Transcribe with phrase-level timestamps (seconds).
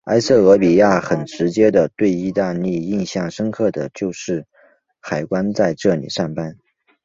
[0.05, 4.47] 埃塞俄比亚很直接的对意大利印象深刻的就是
[4.99, 6.57] 海关在这里上班。